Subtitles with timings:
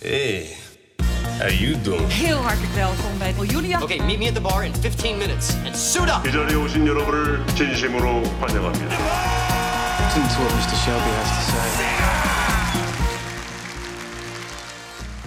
[0.00, 0.46] Hey,
[1.38, 2.12] how you doing?
[2.12, 3.82] Heel hartelijk welkom bij Julia.
[3.82, 6.26] Okay, meet me at the bar in 15 minutes and suit up.
[6.28, 8.96] 이 자리에 오신 여러분을 진심으로 환영합니다.
[10.04, 10.76] Listen to what Mr.
[10.76, 11.84] Shelby has to say.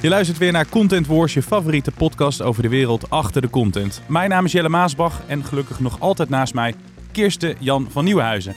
[0.01, 4.01] Je luistert weer naar Content Wars, je favoriete podcast over de wereld achter de content.
[4.07, 6.73] Mijn naam is Jelle Maasbach en gelukkig nog altijd naast mij
[7.11, 8.55] Kirsten Jan van Nieuwenhuizen.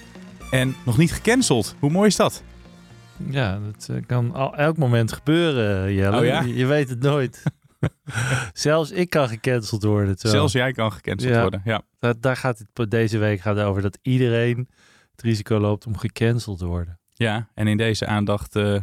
[0.50, 1.74] En nog niet gecanceld.
[1.78, 2.42] Hoe mooi is dat?
[3.28, 6.18] Ja, dat eh, kan al, elk moment gebeuren, eh, Jelle.
[6.18, 6.40] Oh ja?
[6.40, 7.42] je, je weet het nooit.
[8.52, 10.14] Zelfs ik kan gecanceld worden.
[10.14, 11.40] terwijl- Zelfs jij kan gecanceld Ja.
[11.40, 11.60] worden.
[11.64, 11.82] Ja.
[11.98, 14.68] Daar, daar gaat het deze week gaat het over dat iedereen
[15.10, 16.98] het risico loopt om gecanceld te worden.
[17.14, 18.76] ja, en in deze aandacht, eh,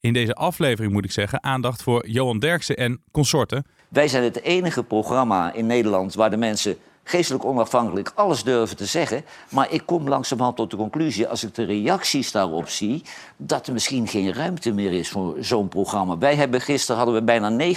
[0.00, 3.64] in deze aflevering moet ik zeggen, aandacht voor Johan Derksen en consorten.
[3.88, 6.76] Wij zijn het enige programma in Nederland waar de mensen
[7.08, 9.24] geestelijk onafhankelijk alles durven te zeggen.
[9.48, 13.02] Maar ik kom langzamerhand tot de conclusie, als ik de reacties daarop zie,
[13.36, 16.18] dat er misschien geen ruimte meer is voor zo'n programma.
[16.18, 17.74] Wij hebben gisteren hadden we bijna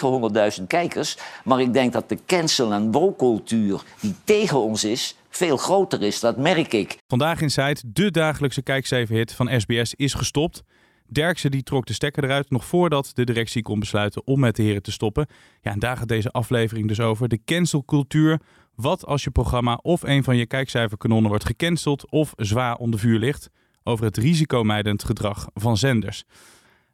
[0.60, 1.18] 900.000 kijkers.
[1.44, 6.20] Maar ik denk dat de cancel- en woke-cultuur die tegen ons is, veel groter is.
[6.20, 6.98] Dat merk ik.
[7.08, 10.64] Vandaag in Site, de dagelijkse kijkcijferhit van SBS, is gestopt.
[11.12, 14.64] Derksen die trok de stekker eruit nog voordat de directie kon besluiten om met de
[14.64, 15.28] heren te stoppen.
[15.62, 17.28] Ja, en daar gaat deze aflevering dus over.
[17.28, 18.40] De cancelcultuur.
[18.82, 23.20] Wat als je programma of een van je kijkcijferkanonnen wordt gecanceld of zwaar onder vuur
[23.20, 23.50] ligt.
[23.84, 26.24] Over het risicomijdend gedrag van zenders.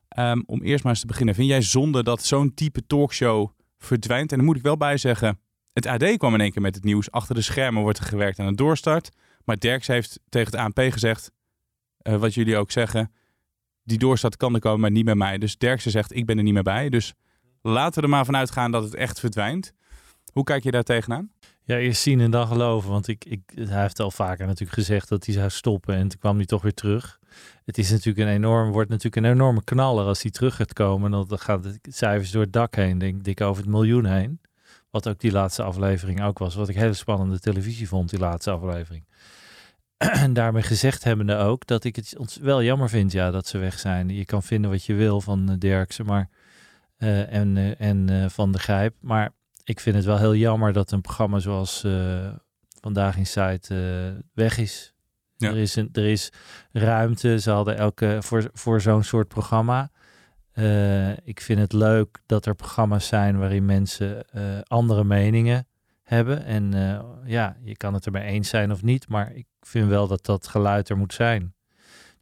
[0.08, 1.36] Ehm, om eerst maar eens te beginnen.
[1.36, 4.32] Vind jij zonde dat zo'n type talkshow verdwijnt?
[4.32, 5.40] En dan moet ik wel bij zeggen,
[5.74, 7.12] het AD kwam in één keer met het nieuws.
[7.12, 9.10] Achter de schermen wordt er gewerkt aan een doorstart.
[9.44, 11.32] Maar Derks heeft tegen het ANP gezegd,
[11.98, 13.12] eh, wat jullie ook zeggen,
[13.84, 15.38] die doorstart kan er komen, maar niet met mij.
[15.38, 16.90] Dus Derksen zegt, ik ben er niet meer bij.
[16.90, 17.14] Dus
[17.62, 19.74] laten we er maar vanuit gaan dat het echt verdwijnt.
[20.32, 21.32] Hoe kijk je daar tegenaan?
[21.68, 22.90] Ja, eerst zien en dan geloven.
[22.90, 25.96] Want ik, ik, hij heeft al vaker natuurlijk gezegd dat hij zou stoppen.
[25.96, 27.20] En toen kwam hij toch weer terug.
[27.66, 31.12] Het is natuurlijk een enorm, wordt natuurlijk een enorme knaller als hij terug gaat komen.
[31.12, 34.40] Dan dan gaat het cijfers door het dak heen, denk ik, over het miljoen heen.
[34.90, 36.56] Wat ook die laatste aflevering ook was.
[36.56, 39.06] Wat ik hele spannende televisie vond, die laatste aflevering.
[40.24, 43.80] En daarmee gezegd hebbende ook dat ik het wel jammer vind ja, dat ze weg
[43.80, 44.10] zijn.
[44.10, 46.30] Je kan vinden wat je wil van eh, Derksen maar,
[46.98, 48.96] eh, en, eh, en Van de Grijp.
[49.00, 49.32] Maar
[49.66, 52.34] ik vind het wel heel jammer dat een programma zoals eh,
[52.82, 54.94] Vandaag in Site eh, weg is.
[55.38, 55.50] Ja.
[55.50, 56.32] Er, is een, er is
[56.72, 57.40] ruimte.
[57.40, 59.92] Ze hadden elke voor, voor zo'n soort programma.
[60.52, 64.26] Eh, ik vind het leuk dat er programma's zijn waarin mensen
[64.68, 65.68] andere meningen
[66.04, 66.44] hebben.
[66.46, 66.72] En
[67.26, 70.48] ja, je kan het erbij eens zijn of niet, maar ik vind wel dat dat
[70.48, 71.54] geluid er moet zijn.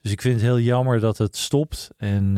[0.01, 1.89] Dus ik vind het heel jammer dat het stopt.
[1.97, 2.37] En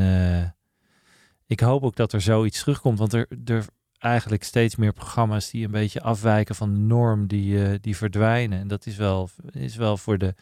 [1.48, 3.66] ik hoop ook dat er zoiets terugkomt, want er, er
[4.06, 8.60] eigenlijk steeds meer programma's die een beetje afwijken van de norm, die, eh, die verdwijnen.
[8.60, 10.36] En dat is wel, is wel voor de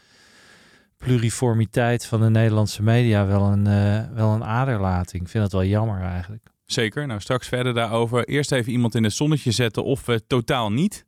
[0.97, 5.23] pluriformiteit van de Nederlandse media wel een, eh, wel een aderlating.
[5.23, 6.51] Ik vind dat wel jammer eigenlijk.
[6.65, 7.07] Zeker.
[7.07, 8.27] Nou, straks verder daarover.
[8.27, 11.05] Eerst even iemand in het zonnetje zetten of eh, totaal niet.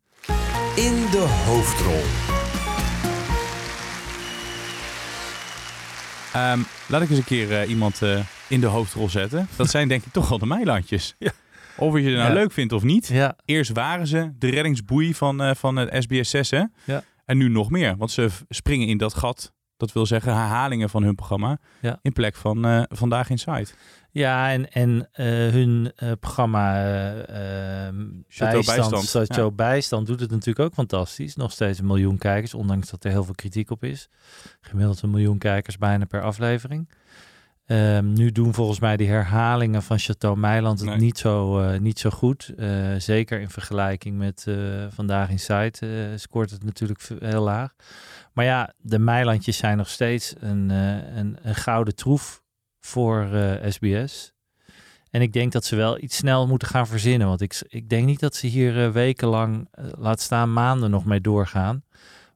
[0.76, 2.04] In de hoofdrol.
[6.34, 9.48] Ehm, laat ik eens een keer eh, iemand eh, in de hoofdrol zetten.
[9.56, 11.16] Dat zijn denk ik toch al de Meilandjes.
[11.20, 11.32] Ja.
[11.78, 12.34] Of je het nou Ja.
[12.34, 13.08] leuk vindt of niet.
[13.08, 16.64] Ja, Eerst waren ze de reddingsboei van, eh, van het SBS 6, hè?
[16.84, 17.04] Ja.
[17.26, 19.54] En nu nog meer, want ze springen in dat gat.
[19.78, 21.58] Dat wil zeggen herhalingen van hun programma.
[21.82, 22.00] Ja.
[22.02, 23.74] In plek van eh, Vandaag in Site.
[24.12, 29.56] ja en, en eh, hun programma eh, ehm, bijstand, Bijstand, Chateau ja.
[29.56, 31.36] Bijstand doet het natuurlijk ook fantastisch.
[31.36, 34.10] Nog steeds een miljoen kijkers, ondanks dat er heel veel kritiek op is.
[34.62, 36.90] Gemiddeld een miljoen kijkers bijna per aflevering.
[37.66, 40.98] Ehm, nu doen volgens mij die herhalingen van Chateau Meiland het Nee.
[40.98, 42.54] niet, zo, eh, niet zo goed.
[42.58, 44.56] Eh, zeker in vergelijking met eh,
[44.90, 47.76] Vandaag in Site scoort het natuurlijk heel laag.
[48.34, 52.44] Maar ja, de Meilandjes zijn nog steeds een, een, een gouden troef
[52.80, 53.28] voor
[53.68, 54.34] SBS.
[55.10, 57.28] En ik denk dat ze wel iets snel moeten gaan verzinnen.
[57.28, 59.68] Want ik, ik denk niet dat ze hier wekenlang,
[59.98, 61.84] laat staan maanden nog mee doorgaan.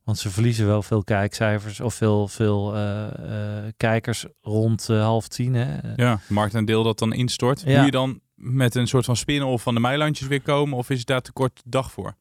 [0.09, 5.27] Want ze verliezen wel veel kijkcijfers of veel, veel eh, eh, kijkers rond eh, half
[5.27, 5.53] tien.
[5.53, 5.93] Hè?
[5.95, 7.61] Ja, marktaandeel dat dan instort.
[7.65, 7.75] Ja.
[7.75, 10.77] Moet je dan met een soort van spin-off van de Meilandjes weer komen?
[10.77, 12.15] Of is het daar te kort dag voor?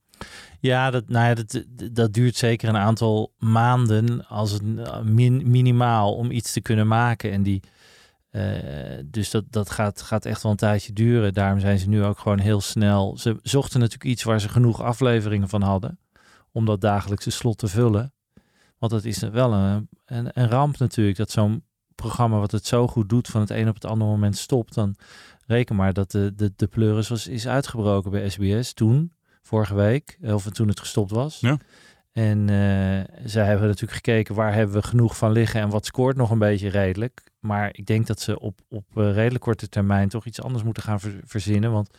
[0.61, 4.63] Ja, dat, nou ja, dat, dat duurt zeker een aantal maanden als het
[5.05, 7.33] min, minimaal om iets te kunnen maken.
[7.33, 7.63] En die,
[9.05, 11.35] dus dat, dat gaat, gaat echt wel een tijdje duren.
[11.35, 13.17] Daarom zijn ze nu ook gewoon heel snel.
[13.19, 15.99] Ze zochten natuurlijk iets waar ze genoeg afleveringen van hadden.
[16.59, 18.13] Om dat dagelijkse slot te vullen.
[18.79, 21.17] Want dat is wel een, een, een ramp natuurlijk.
[21.17, 21.65] Dat zo'n
[21.95, 24.75] programma wat het zo goed doet van het een op het andere moment stopt.
[24.75, 24.95] Dan
[25.47, 29.13] reken maar dat de, de, de pleuris was, is uitgebroken bij SBS toen
[29.43, 31.41] vorige week, of toen het gestopt was.
[31.41, 31.59] Ja.
[32.13, 36.17] En uh, zij hebben natuurlijk gekeken waar hebben we genoeg van liggen en wat scoort
[36.17, 37.23] nog een beetje redelijk.
[37.41, 40.83] Maar ik denk dat ze op, op uh, redelijk korte termijn toch iets anders moeten
[40.83, 41.73] gaan ver verzinnen.
[41.73, 41.99] Want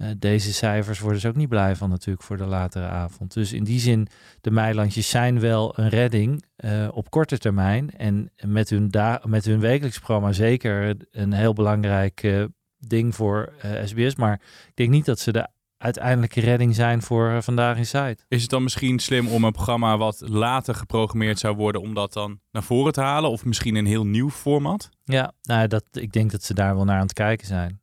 [0.00, 3.34] uh, deze cijfers worden ze ook niet blij van natuurlijk voor de latere avond.
[3.34, 4.08] Dus in die zin,
[4.40, 6.44] de Meilandjes zijn wel een redding
[6.90, 7.90] op korte termijn.
[7.90, 8.90] En met hun,
[9.24, 12.46] met hun wekelijks programma zeker een heel belangrijk
[12.78, 13.52] ding voor
[13.84, 14.14] SBS.
[14.14, 15.48] Maar ik denk niet dat ze de
[15.80, 18.24] uiteindelijke redding zijn voor Vandaag in Zuid.
[18.28, 22.12] Is het dan misschien slim om een programma wat later geprogrammeerd zou worden, om dat
[22.12, 23.30] dan naar voren te halen?
[23.30, 24.88] Of misschien een heel nieuw format?
[25.04, 27.79] Ja, nou, dat, ik denk dat ze daar wel naar aan het kijken zijn.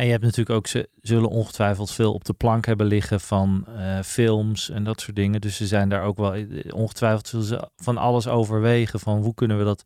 [0.00, 3.66] En je hebt natuurlijk ook, ze zullen ongetwijfeld veel op de plank hebben liggen van
[3.68, 5.40] uh, films en dat soort dingen.
[5.40, 6.44] Dus ze zijn daar ook wel, eh,
[6.74, 9.84] ongetwijfeld zullen ze van alles overwegen van hoe kunnen we dat,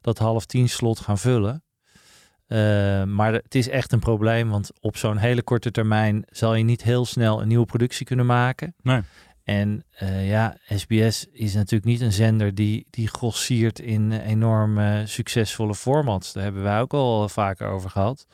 [0.00, 1.62] dat half tien slot gaan vullen.
[2.48, 2.58] Uh,
[3.04, 6.82] maar het is echt een probleem, want op zo'n hele korte termijn zal je niet
[6.82, 8.74] heel snel een nieuwe productie kunnen maken.
[8.82, 9.00] Nee.
[9.46, 15.00] En uh, ja, SBS is natuurlijk niet een zender die, die grossiert in enorm uh,
[15.04, 16.32] succesvolle formats.
[16.32, 18.26] Daar hebben wij ook al vaker over gehad.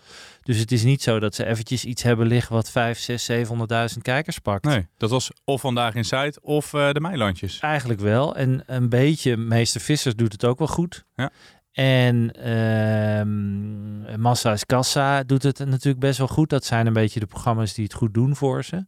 [0.43, 3.99] Dus het is niet zo dat ze eventjes iets hebben liggen wat 5, 6, 700.000
[4.03, 4.65] kijkers pakt.
[4.65, 7.59] Nee, dat was of Vandaag in Zuid of de Meilandjes.
[7.59, 8.37] Eigenlijk wel.
[8.37, 11.05] En een beetje, Meester Vissers doet het ook wel goed.
[11.15, 11.31] Ja.
[11.73, 16.51] En uh, Massa is Kassa doet het natuurlijk best wel goed.
[16.51, 18.87] Dat zijn een beetje de programma's die het goed doen voor ze.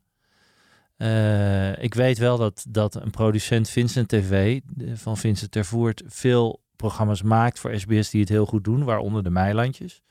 [1.04, 4.60] Uh, ik weet wel dat, dat een producent Vincent TV
[4.94, 9.30] van Vincent Tervoort veel programma's maakt voor SBS die het heel goed doen, waaronder de
[9.30, 10.02] Meilandjes.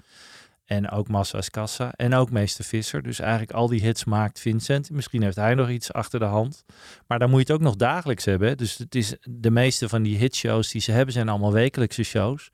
[0.65, 1.91] En ook Massa's Kassa.
[1.95, 3.01] En ook Meester Visser.
[3.01, 4.91] Dus eigenlijk al die hits maakt Vincent.
[4.91, 6.65] Misschien heeft hij nog iets achter de hand.
[7.07, 8.57] Maar dan moet je het ook nog dagelijks hebben.
[8.57, 12.51] Dus het is de meeste van die hitshows die ze hebben zijn allemaal wekelijkse shows.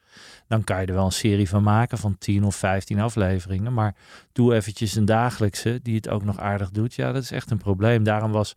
[0.48, 3.74] Dan kan je er wel een serie van maken van 10 of 15 afleveringen.
[3.74, 3.96] Maar
[4.32, 6.94] doe eventjes een dagelijkse die het ook nog aardig doet.
[6.94, 8.04] Ja, dat is echt een probleem.
[8.04, 8.56] Daarom was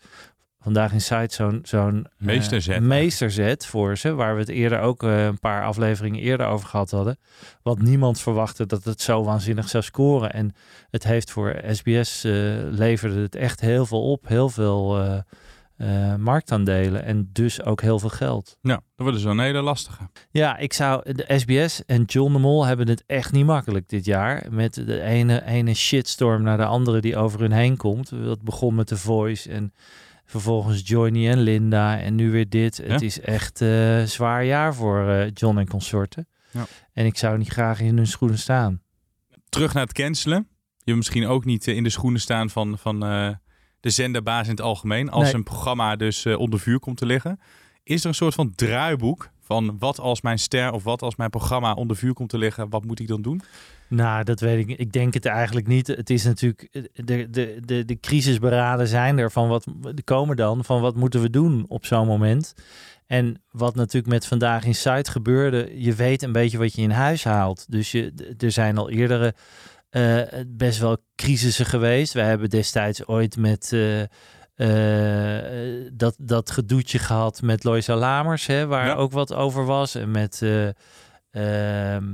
[0.63, 2.81] vandaag in site zo'n zo'n meesterzet.
[2.81, 6.69] Uh, meesterzet voor ze, waar we het eerder ook uh, een paar afleveringen eerder over
[6.69, 7.19] gehad hadden.
[7.63, 10.33] Wat niemand verwachtte dat het zo waanzinnig zou scoren.
[10.33, 10.55] En
[10.91, 12.33] het heeft voor SBS uh,
[12.71, 15.23] leverde het echt heel veel op, heel veel
[16.19, 18.59] marktaandelen en dus ook heel veel geld.
[18.61, 20.09] Ja, dat wordt dus een hele lastige.
[20.31, 24.05] Ja, ik zou de SBS en John de Mol hebben het echt niet makkelijk dit
[24.05, 24.47] jaar.
[24.51, 28.11] Met de ene, ene shitstorm naar de andere die over hun heen komt.
[28.25, 29.73] Dat begon met The Voice en
[30.33, 32.77] Vervolgens Johnny en Linda en nu weer dit.
[32.77, 36.29] Het is echt uh, zwaar jaar voor uh, John en consorten.
[36.51, 36.67] Ja.
[36.93, 38.83] En ik zou niet graag in hun schoenen staan.
[39.49, 40.49] Terug naar het cancelen.
[40.85, 43.01] Je misschien ook niet uh, in de schoenen staan van, van
[43.81, 45.11] de zenderbaas in het algemeen.
[45.11, 45.35] Als Nee.
[45.35, 47.41] een programma dus onder vuur komt te liggen.
[47.83, 51.31] Is er een soort van draaiboek van wat als mijn ster of wat als mijn
[51.31, 52.69] programma onder vuur komt te liggen?
[52.69, 53.43] Wat moet ik dan doen?
[53.89, 54.79] Nou, dat weet ik.
[54.79, 55.87] Ik denk het eigenlijk niet.
[55.87, 59.67] Het is natuurlijk de, de, de, de crisisberaden zijn er van wat
[60.05, 62.55] komen dan van wat moeten we doen op zo'n moment.
[63.07, 66.91] En wat natuurlijk met vandaag in site gebeurde, je weet een beetje wat je in
[66.91, 67.67] huis haalt.
[67.69, 69.35] Dus je, er zijn al eerdere
[69.91, 72.13] uh, best wel crisissen geweest.
[72.13, 74.03] We hebben destijds ooit met uh,
[74.57, 78.95] uh, dat, dat gedoetje gehad met Loisa Lamers, hè, waar Ja.
[78.95, 79.95] ook wat over was.
[79.95, 80.69] En met uh,
[81.33, 82.05] Ehm,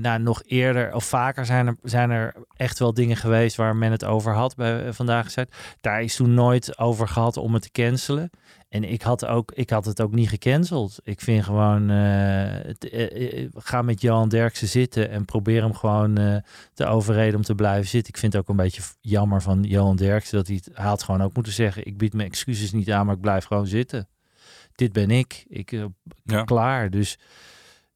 [0.00, 3.90] nou, nog eerder of vaker zijn er, zijn er echt wel dingen geweest waar men
[3.90, 5.54] het over had bij eh, Vandaag gezet.
[5.80, 8.30] Daar is toen nooit over gehad om het te cancelen.
[8.68, 10.98] En ik had, ook, ik had het ook niet gecanceld.
[11.02, 16.42] Ik vind gewoon, eh, eh, ga met Johan Derksen zitten en probeer hem gewoon
[16.74, 18.12] te overreden om te blijven zitten.
[18.14, 21.22] Ik vind het ook een beetje jammer van Johan Derksen dat hij het had gewoon
[21.22, 21.86] ook moeten zeggen.
[21.86, 24.08] Ik bied mijn excuses niet aan, maar ik blijf gewoon zitten.
[24.74, 25.44] Dit ben ik.
[25.48, 25.70] Ik
[26.24, 26.44] Ja.
[26.44, 26.90] klaar.
[26.90, 27.18] Dus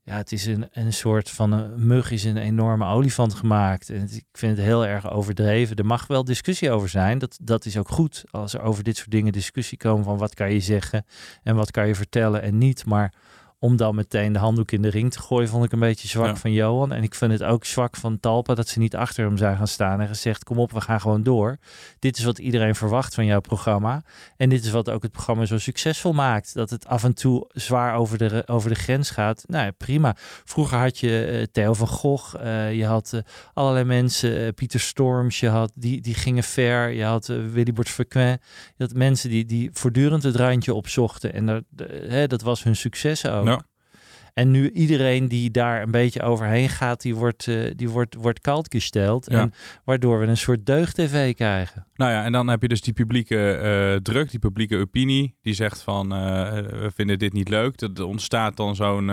[0.06, 3.90] ja, het is een, een soort van een mug is een enorme olifant gemaakt.
[3.90, 5.76] En ik vind het heel erg overdreven.
[5.76, 7.18] Er mag wel discussie over zijn.
[7.18, 8.24] Dat, dat is ook goed.
[8.30, 11.06] Als er over dit soort dingen discussie komen van wat kan je zeggen
[11.42, 12.84] en wat kan je vertellen en niet.
[12.84, 13.12] Maar
[13.58, 16.26] om dan meteen de handdoek in de ring te gooien, vond ik een beetje zwak
[16.26, 16.36] Ja.
[16.36, 16.92] van Johan.
[16.92, 19.66] En ik vind het ook zwak van Talpa dat ze niet achter hem zijn gaan
[19.68, 21.56] staan en gezegd: Kom op, we gaan gewoon door.
[21.98, 24.02] Dit is wat iedereen verwacht van jouw programma.
[24.36, 26.54] En dit is wat ook het programma zo succesvol maakt.
[26.54, 29.44] Dat het af en toe zwaar over de, over de grens gaat.
[29.46, 30.14] Nou ja, prima.
[30.44, 32.34] Vroeger had je eh, Theo van Gogh.
[32.40, 33.20] eh, je had eh,
[33.54, 34.54] allerlei mensen.
[34.54, 35.40] Pieter Storms.
[35.40, 36.88] Je had, die, die gingen ver.
[36.90, 38.28] Je had Willy Bord Frequin.
[38.76, 41.32] Je had mensen die, die voortdurend het randje opzochten.
[41.32, 41.62] En dat,
[42.08, 43.44] hè, dat was hun succes ook.
[44.36, 48.40] En nu iedereen die daar een beetje overheen gaat, die wordt, eh, die wordt, wordt
[48.40, 49.30] koud gesteld.
[49.30, 49.40] Ja.
[49.40, 49.52] En
[49.84, 51.86] waardoor we een soort deugd-tv krijgen.
[51.94, 55.54] Nou ja, en dan heb je dus die publieke eh, druk, die publieke opinie, die
[55.54, 56.18] zegt van eh,
[56.52, 57.80] we vinden dit niet leuk.
[57.80, 59.10] Er ontstaat dan zo'n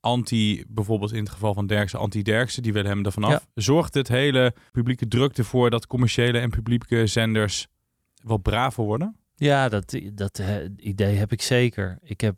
[0.00, 3.30] anti, bijvoorbeeld in het geval van Derksen, anti-Derksen, die willen hem ervan af.
[3.30, 3.40] Ja.
[3.54, 7.66] Zorgt het hele publieke druk ervoor dat commerciële en publieke zenders
[8.22, 9.16] wat braver worden?
[9.40, 10.42] Ja, dat, dat
[10.76, 11.98] idee heb ik zeker.
[12.02, 12.36] Ik heb,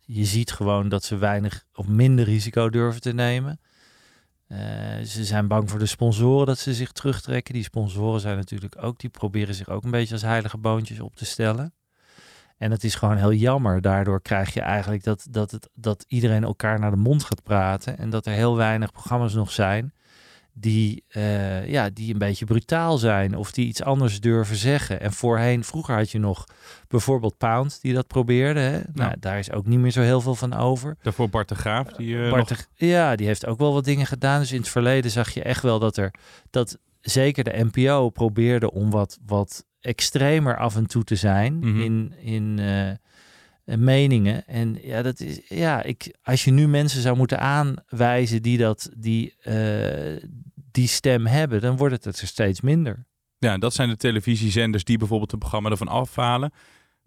[0.00, 3.60] je ziet gewoon dat ze weinig of minder risico durven te nemen.
[4.46, 4.58] Eh,
[5.04, 7.54] ze zijn bang voor de sponsoren dat ze zich terugtrekken.
[7.54, 11.16] Die sponsoren zijn natuurlijk ook, die proberen zich ook een beetje als heilige boontjes op
[11.16, 11.74] te stellen.
[12.58, 13.80] En het is gewoon heel jammer.
[13.80, 17.98] Daardoor krijg je eigenlijk dat, dat, het, dat iedereen elkaar naar de mond gaat praten.
[17.98, 19.92] En dat er heel weinig programma's nog zijn
[20.54, 25.00] die, eh, ja, die een beetje brutaal zijn of die iets anders durven zeggen.
[25.00, 26.44] En voorheen, vroeger had je nog
[26.88, 28.60] bijvoorbeeld Pound die dat probeerde.
[28.60, 28.80] Hè?
[28.92, 30.96] Nou, daar is ook niet meer zo heel veel van over.
[31.02, 31.86] Daarvoor Bart de Graaf.
[31.88, 32.66] Die, uh, Bart nog...
[32.76, 34.40] de, ja, die heeft ook wel wat dingen gedaan.
[34.40, 36.14] Dus in het verleden zag je echt wel dat er
[36.50, 41.80] dat zeker de NPO probeerde om wat, wat extremer af en toe te zijn Mhm.
[41.80, 44.46] in, in eh, meningen.
[44.46, 48.90] En ja, dat is ja, ik, als je nu mensen zou moeten aanwijzen die dat
[48.96, 50.22] die, eh,
[50.72, 53.06] die stem hebben, dan wordt het er steeds minder.
[53.38, 56.52] Ja, dat zijn de televisiezenders die bijvoorbeeld een programma ervan afhalen.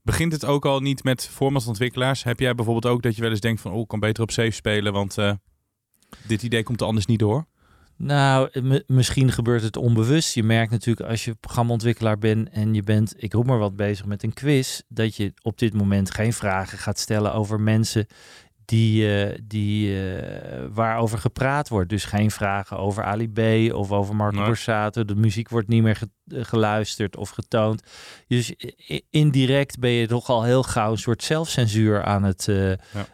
[0.02, 2.24] Begint het ook al niet met formatontwikkelaars?
[2.24, 3.72] Heb jij bijvoorbeeld ook dat je wel eens denkt van...
[3.72, 5.32] oh, ik kan beter op safe spelen, want eh,
[6.28, 7.46] dit idee komt er anders niet door?
[7.98, 8.50] Nou,
[8.88, 10.34] misschien gebeurt het onbewust.
[10.34, 14.06] Je merkt natuurlijk als je programmaontwikkelaar bent en je bent, ik roep maar wat, bezig
[14.06, 18.08] met een quiz, dat je op dit moment geen vragen gaat stellen over mensen
[18.66, 21.90] die, eh, die, eh, waarover gepraat wordt.
[21.90, 24.46] Dus geen vragen over Ali B of over Marco Nee.
[24.46, 25.06] Borsato.
[25.06, 27.82] De muziek wordt niet meer ge- geluisterd of getoond.
[28.28, 28.54] Dus
[29.10, 32.48] indirect ben je toch al heel gauw een soort zelfcensuur aan het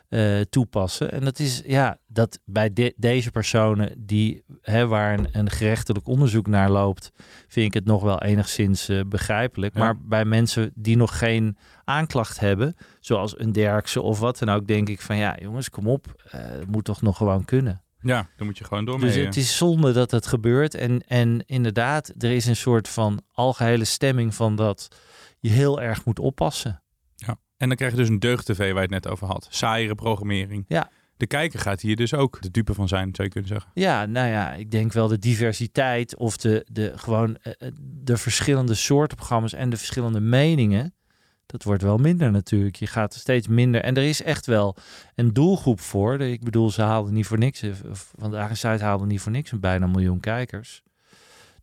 [0.09, 1.11] eh, toepassen.
[1.11, 6.07] En dat is ja, dat bij de- deze personen die hè, waar een, een gerechtelijk
[6.07, 7.11] onderzoek naar loopt,
[7.47, 9.73] vind ik het nog wel enigszins eh, begrijpelijk.
[9.73, 9.79] Ja.
[9.79, 14.67] Maar bij mensen die nog geen aanklacht hebben, zoals een Derkse of wat dan ook,
[14.67, 17.83] denk ik van ja, jongens, kom op, eh, het moet toch nog gewoon kunnen.
[17.99, 19.41] Ja, dan moet je gewoon door Dus mee, het eh.
[19.41, 20.75] is zonde dat het gebeurt.
[20.75, 24.87] En, en inderdaad, er is een soort van algehele stemming van dat
[25.39, 26.83] je heel erg moet oppassen.
[27.15, 27.37] Ja.
[27.57, 29.47] En dan krijg je dus een deugd-tv waar je het net over had.
[29.49, 30.65] Saaiere programmering.
[30.67, 30.89] Ja.
[31.21, 33.71] De kijker gaat hier dus ook de dupe van zijn, zou je kunnen zeggen.
[33.73, 38.17] Ja, nou ja, ik denk wel de diversiteit of de, de gewoon eh, eh, de
[38.17, 40.93] verschillende soorten programma's en de verschillende meningen.
[41.45, 42.75] Dat wordt wel minder natuurlijk.
[42.75, 43.81] Je gaat steeds minder.
[43.81, 44.75] En er is echt wel
[45.15, 46.21] een doelgroep voor.
[46.21, 47.61] Ik bedoel, ze haalden niet voor niks.
[47.61, 47.71] eh,
[48.17, 50.83] Vandaag in Zuid haalde niet voor niks een bijna miljoen kijkers.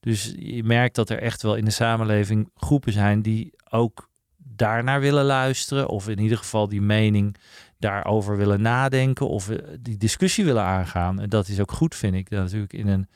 [0.01, 5.01] Dus je merkt dat er echt wel in de samenleving groepen zijn die ook daarnaar
[5.01, 5.89] willen luisteren.
[5.89, 7.37] Of in ieder geval die mening
[7.79, 9.29] daarover willen nadenken.
[9.29, 11.21] Of die discussie willen aangaan.
[11.21, 12.31] En dat is ook goed, vind ik.
[12.31, 13.09] Dat natuurlijk in een,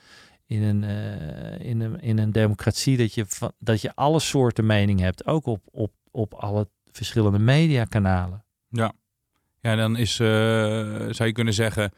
[0.47, 4.67] in een, eh, in een, in een democratie dat je, van, dat je alle soorten
[4.67, 5.27] mening hebt.
[5.27, 8.45] Ook op, op, op alle verschillende mediakanalen.
[8.69, 8.93] Ja.
[9.61, 10.27] Ja, dan is, eh,
[11.11, 11.93] zou je kunnen zeggen,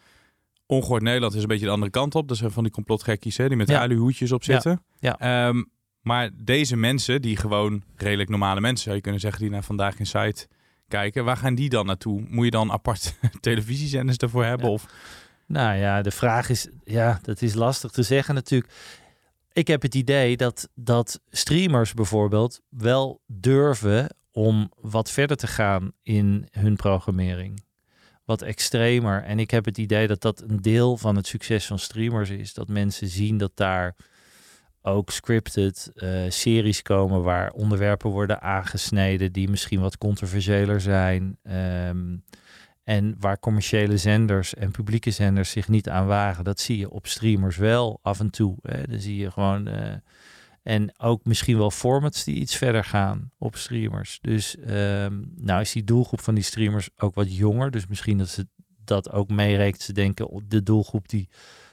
[0.66, 2.28] Ongehoord Nederland is een beetje de andere kant op.
[2.28, 3.80] Dat zijn van die complotgekkies hè, die met Ja.
[3.80, 4.84] aluhoedjes op zitten.
[4.98, 5.18] Ja.
[5.18, 5.62] Ehm,
[6.00, 9.98] maar deze mensen, die gewoon redelijk normale mensen zou je kunnen zeggen, die naar Vandaag
[9.98, 10.46] in Site
[10.88, 12.24] kijken, waar gaan die dan naartoe?
[12.28, 14.66] Moet je dan apart televisiezenders ervoor hebben?
[14.66, 14.72] Ja.
[14.72, 14.86] Of
[15.46, 18.72] Nou ja, de vraag is, ja, dat is lastig te zeggen natuurlijk.
[19.52, 25.92] Ik heb het idee dat, dat streamers bijvoorbeeld wel durven om wat verder te gaan
[26.02, 27.64] in hun programmering.
[28.24, 29.22] Wat extremer.
[29.22, 32.54] En ik heb het idee dat dat een deel van het succes van streamers is.
[32.54, 33.96] Dat mensen zien dat daar
[34.86, 41.38] ook scripted eh, series komen waar onderwerpen worden aangesneden die misschien wat controversiëler zijn.
[41.42, 42.16] Ehm,
[42.84, 46.44] en waar commerciële zenders en publieke zenders zich niet aan wagen.
[46.44, 48.56] Dat zie je op streamers wel af en toe.
[48.62, 48.82] Hè.
[48.82, 49.66] Dan zie je gewoon.
[49.66, 49.94] eh,
[50.62, 54.18] en ook misschien wel formats die iets verder gaan op streamers.
[54.20, 57.70] Dus ehm, nou is die doelgroep van die streamers ook wat jonger.
[57.70, 58.46] Dus misschien dat ze
[58.84, 59.82] dat ook meerekent.
[59.82, 61.28] Ze denken de doelgroep, die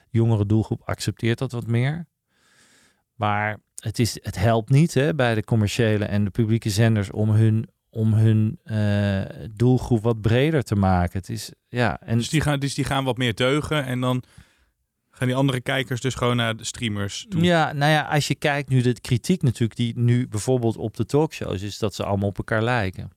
[0.09, 2.07] jongere doelgroep, accepteert dat wat meer.
[3.21, 7.29] Maar het, is, het helpt niet hè, bij de commerciële en de publieke zenders om
[7.29, 11.19] hun, om hun eh, doelgroep wat breder te maken.
[11.19, 14.23] Het is, ja, en dus, die gaan, dus die gaan wat meer deugen en dan
[15.11, 17.41] gaan die andere kijkers dus gewoon naar de streamers toe.
[17.41, 21.05] Ja, nou ja, als je kijkt nu de kritiek natuurlijk die nu bijvoorbeeld op de
[21.05, 23.11] talkshows is dat ze allemaal op elkaar lijken.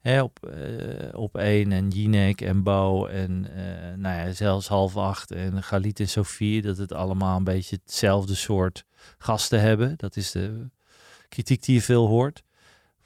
[0.00, 4.96] Hè, op, eh, op één en Jinek en Bo en eh, nou ja, zelfs half
[4.96, 8.84] acht en Galit en Sofie, dat het allemaal een beetje hetzelfde soort
[9.18, 9.94] gasten hebben.
[9.96, 10.68] Dat is de
[11.28, 12.42] kritiek die je veel hoort.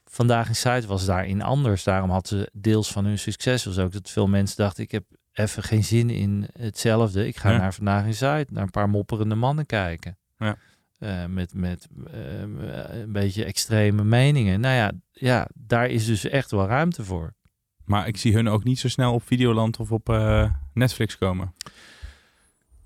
[0.04, 1.84] Vandaag in Site was daarin anders.
[1.84, 5.04] Daarom had ze deels van hun succes was ook dat veel mensen dachten ik heb
[5.32, 7.26] even geen zin in hetzelfde.
[7.26, 7.58] Ik ga Ja.
[7.58, 10.18] naar Vandaag in Zuid, naar een paar mopperende mannen kijken.
[10.38, 10.56] Ja.
[10.98, 12.40] Eh, met met eh,
[13.00, 14.60] een beetje extreme meningen.
[14.60, 17.34] Nou ja, ja, daar is dus echt wel ruimte voor.
[17.84, 21.54] Maar ik zie hun ook niet zo snel op Videoland of op eh, Netflix komen.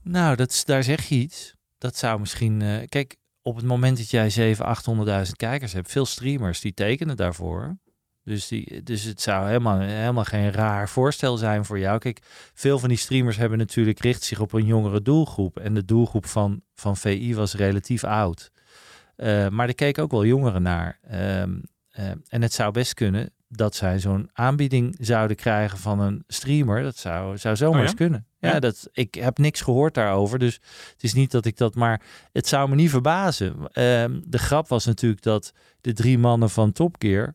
[0.02, 1.54] Nou, dat, daar zeg je iets.
[1.82, 2.62] Dat zou misschien...
[2.62, 4.60] eh, kijk, op het moment dat jij 700.000,
[5.26, 7.78] 800.000 kijkers hebt, veel streamers die tekenen daarvoor.
[8.24, 11.98] Dus, die, dus het zou helemaal, helemaal geen raar voorstel zijn voor jou.
[11.98, 12.20] Kijk,
[12.54, 15.58] veel van die streamers hebben natuurlijk richt zich op een jongere doelgroep.
[15.58, 18.50] En de doelgroep van, van VI was relatief oud.
[19.16, 20.98] Uh, maar er keken ook wel jongeren naar.
[21.12, 21.62] Um,
[21.98, 26.82] uh, en het zou best kunnen dat zij zo'n aanbieding zouden krijgen van een streamer.
[26.82, 27.86] Dat zou, zou zomaar Oh ja?
[27.86, 28.26] eens kunnen.
[28.38, 28.60] Ja, Ja.
[28.60, 30.38] Dat, ik heb niks gehoord daarover.
[30.38, 30.54] Dus
[30.92, 31.74] het is niet dat ik dat...
[31.74, 33.56] Maar het zou me niet verbazen.
[33.72, 37.34] Ehm, de grap was natuurlijk dat de drie mannen van Top Gear...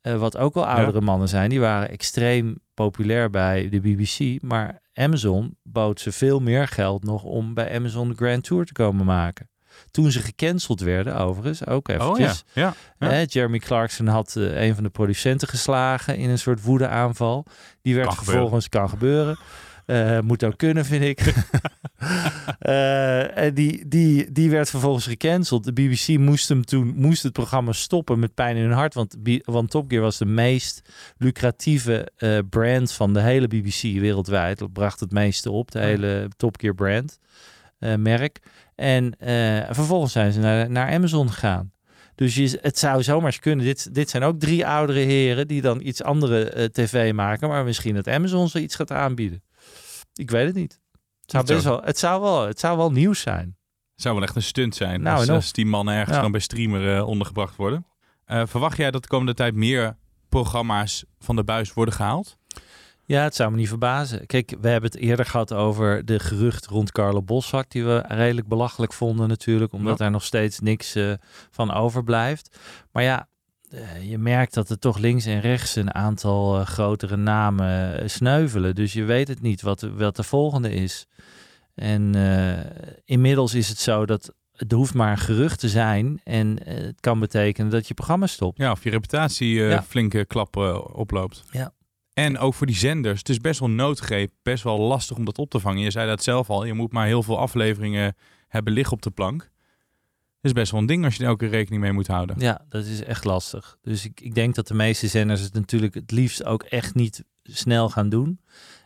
[0.00, 1.50] eh, wat ook wel oudere mannen zijn...
[1.50, 4.42] die waren extreem populair bij de BBC.
[4.42, 7.22] Maar Amazon bood ze veel meer geld nog...
[7.22, 9.50] om bij Amazon de Grand Tour te komen maken.
[9.92, 12.44] Toen ze gecanceld werden, overigens, ook Oh ja, eventjes.
[12.52, 12.74] ja.
[12.98, 13.08] ja.
[13.08, 17.44] Hè, Jeremy Clarkson had eh, een van de producenten geslagen in een soort woedeaanval.
[17.82, 18.40] Die werd Kan gebeuren.
[18.40, 19.38] vervolgens, kan gebeuren.
[19.86, 21.20] Eh, moet ook kunnen, vind ik.
[23.34, 25.64] En die, die, die werd vervolgens gecanceld.
[25.64, 28.94] De BBC moest hem toen moest het programma stoppen met pijn in hun hart.
[28.94, 30.82] Want, want Top Gear was de meest
[31.16, 32.08] lucratieve
[32.50, 34.58] brand van de hele BBC wereldwijd.
[34.58, 37.18] Dat bracht het meeste op, de hele Top Gear brand,
[37.96, 38.40] merk.
[38.82, 41.72] En eh, vervolgens zijn ze naar, naar Amazon gegaan.
[42.14, 43.64] Dus je, het zou zomaar eens kunnen.
[43.64, 47.48] Dit, dit zijn ook drie oudere heren die dan iets andere eh, tv maken.
[47.48, 49.42] Maar misschien dat Amazon zoiets gaat aanbieden.
[50.14, 50.80] Ik weet het niet.
[51.20, 53.56] Het zou, best wel, het, zou wel, het zou wel nieuws zijn.
[53.94, 56.22] zou wel echt een stunt zijn Nou, als, die mannen ergens Ja.
[56.22, 57.86] dan bij streamer eh, ondergebracht worden.
[58.26, 59.96] Verwacht jij dat de komende tijd meer
[60.28, 62.38] programma's van de buis worden gehaald?
[63.04, 64.26] Ja, het zou me niet verbazen.
[64.26, 68.48] Kijk, we hebben het eerder gehad over de gerucht rond Carlo Boszak, die we redelijk
[68.48, 70.04] belachelijk vonden natuurlijk, omdat Ja.
[70.04, 71.12] er nog steeds niks eh,
[71.50, 72.58] van overblijft.
[72.92, 73.28] Maar ja,
[73.70, 78.74] eh, je merkt dat er toch links en rechts een aantal eh, grotere namen sneuvelen.
[78.74, 81.06] Dus je weet het niet wat, de- wat de volgende is.
[81.74, 82.14] En
[83.04, 87.18] inmiddels is het zo dat het hoeft maar een gerucht te zijn en het kan
[87.20, 88.58] betekenen dat je programma stopt.
[88.58, 89.82] Ja, of je reputatie Ja.
[89.82, 90.56] flinke klap
[90.92, 91.42] oploopt.
[91.50, 91.72] Ja.
[92.14, 93.18] En ook voor die zenders.
[93.18, 95.82] Het is best wel noodgreep, best wel lastig om dat op te vangen.
[95.82, 96.64] Je zei dat zelf al.
[96.64, 98.16] Je moet maar heel veel afleveringen
[98.48, 99.42] hebben liggen op de plank.
[100.42, 102.36] Het is best wel een ding als je er elke rekening mee moet houden.
[102.38, 103.78] Ja, dat is echt lastig.
[103.82, 107.24] Dus ik, ik denk dat de meeste zenders het natuurlijk het liefst ook echt niet
[107.42, 108.40] snel gaan doen.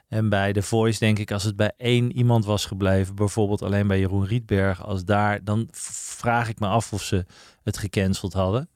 [0.08, 3.86] En bij The Voice denk ik, als het bij één iemand was gebleven, bijvoorbeeld alleen
[3.86, 7.24] bij Jeroen Rietberg, als daar, dan vraag ik me af of ze
[7.62, 8.68] het gecanceld hadden.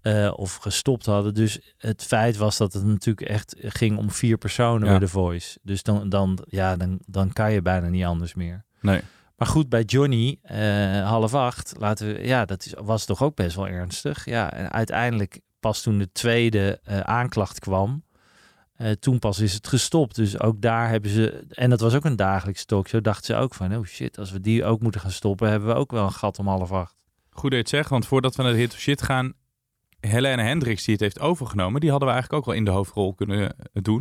[0.00, 1.34] Eh, of gestopt hadden.
[1.34, 4.98] Dus het feit was dat het natuurlijk echt ging om vier personen Ja.
[4.98, 5.58] bij The Voice.
[5.62, 8.64] Dus dan, dan, ja, dan, dan kan je bijna niet anders meer.
[8.80, 9.00] Nee.
[9.36, 13.34] Maar goed, bij Johnny, eh, half acht, laten we, ja, dat is, was toch ook
[13.34, 14.24] best wel ernstig.
[14.24, 18.02] Ja, en uiteindelijk pas toen de tweede eh, aanklacht kwam,
[18.74, 20.14] eh, toen pas is het gestopt.
[20.14, 23.54] Dus ook daar hebben ze, en dat was ook een dagelijks talkshow, dachten ze ook
[23.54, 26.12] van, oh shit, als we die ook moeten gaan stoppen, hebben we ook wel een
[26.12, 26.94] gat om half acht.
[27.30, 29.32] Goed dat je het zegt, want voordat we naar de hit of shit gaan...
[30.00, 31.80] Helene Hendricks, die het heeft overgenomen...
[31.80, 34.00] die hadden we eigenlijk ook wel in de hoofdrol kunnen eh, doen.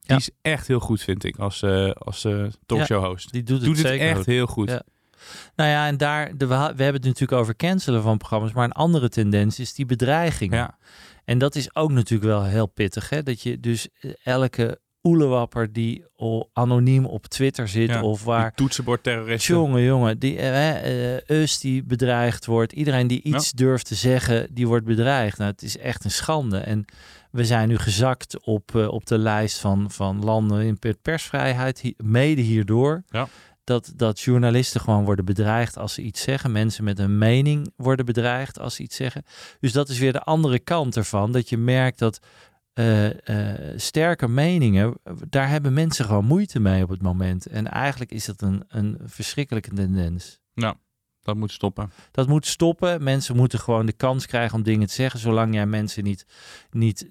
[0.00, 0.16] Die Ja.
[0.16, 3.32] is echt heel goed, vind ik, als, eh als eh talkshow-host.
[3.32, 4.26] Die doet het Doet het zeker echt goed.
[4.26, 4.68] heel goed.
[4.68, 4.82] Ja.
[5.56, 8.72] Nou ja, en daar, de, we hebben het natuurlijk over cancelen van programma's, maar een
[8.72, 10.58] andere tendens is die bedreigingen.
[10.58, 10.78] Ja.
[11.24, 13.22] En dat is ook natuurlijk wel heel pittig, hè?
[13.22, 13.88] Dat je dus
[14.22, 16.04] elke oelewapper die
[16.52, 18.54] anoniem op Twitter zit Ja, of waar...
[18.54, 19.54] Toetsenbordterroristen.
[19.54, 22.72] Jongen, jongen, die, eh, eh, Us die bedreigd wordt.
[22.72, 25.38] Iedereen die iets durft te zeggen, die wordt bedreigd.
[25.38, 26.58] Nou, het is echt een schande.
[26.58, 26.84] En
[27.30, 31.92] we zijn nu gezakt op, eh, op de lijst van, van landen in per- persvrijheid,
[31.96, 33.02] mede hierdoor.
[33.08, 33.28] Ja.
[33.64, 36.52] Dat, dat journalisten gewoon worden bedreigd als ze iets zeggen.
[36.52, 39.24] Mensen met een mening worden bedreigd als ze iets zeggen.
[39.60, 41.32] Dus dat is weer de andere kant ervan.
[41.32, 42.20] Dat je merkt dat
[42.72, 47.46] eh, sterke meningen, daar hebben mensen gewoon moeite mee op het moment.
[47.46, 50.40] En eigenlijk is dat een, een verschrikkelijke tendens.
[50.54, 50.76] Nou,
[51.22, 51.90] dat moet stoppen.
[52.10, 53.02] Dat moet stoppen.
[53.02, 55.20] Mensen moeten gewoon de kans krijgen om dingen te zeggen.
[55.20, 56.26] Zolang jij mensen niet,
[56.70, 57.08] niet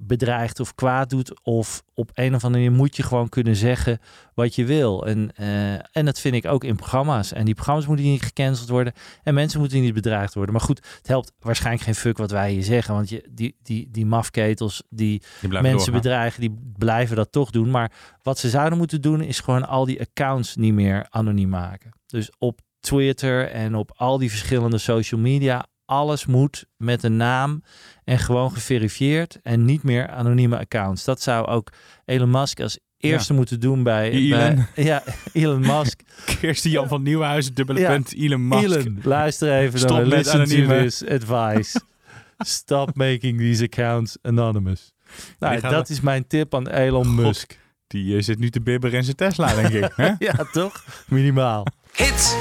[0.00, 1.44] bedreigt of kwaad doet.
[1.44, 4.00] Of op een of andere manier moet je gewoon kunnen zeggen
[4.34, 5.06] wat je wil.
[5.06, 7.32] En, eh, en dat vind ik ook in programma's.
[7.32, 8.92] En die programma's moeten niet gecanceld worden.
[9.22, 10.52] En mensen moeten niet bedreigd worden.
[10.54, 12.94] Maar goed, het helpt waarschijnlijk geen fuck wat wij hier zeggen.
[12.94, 15.94] Want je, die, die, die mafketels die, mensen doorgaan.
[15.94, 17.70] bedreigen, die blijven dat toch doen.
[17.70, 17.92] Maar
[18.22, 21.90] wat ze zouden moeten doen is gewoon al die accounts niet meer anoniem maken.
[22.06, 25.66] Dus op Twitter en op al die verschillende social media.
[25.84, 27.62] Alles moet met een naam
[28.04, 31.04] en gewoon geverifieerd en niet meer anonieme accounts.
[31.04, 31.72] Dat zou ook
[32.04, 34.66] Elon Musk als eerste moeten doen bij, Elon.
[34.74, 36.00] bij ja, Elon Musk.
[36.40, 37.90] Kirsten Jan van Nieuwenhuizen, dubbele Ja.
[37.90, 38.64] punt, Elon Musk.
[38.64, 40.90] Elon, luister even Stop naar met anonieme.
[41.08, 41.80] advice.
[42.38, 44.92] Stop making these accounts anonymous.
[45.38, 47.14] Nou, dat we- is mijn tip aan Elon God.
[47.14, 47.58] Musk.
[47.86, 49.92] Die eh, zit nu te bibberen in zijn Tesla, denk ik.
[49.96, 50.10] hè?
[50.18, 50.84] Ja, toch?
[51.08, 51.66] Minimaal.
[51.92, 52.36] Hit